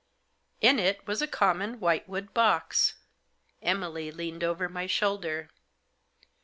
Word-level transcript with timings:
In 0.61 0.79
it 0.79 1.05
was 1.05 1.21
a 1.21 1.27
common 1.27 1.79
white 1.79 2.09
wood 2.09 2.33
box. 2.33 2.95
Emily 3.61 4.09
leaned 4.09 4.43
over 4.43 4.67
my 4.67 4.87
shoulder. 4.87 5.51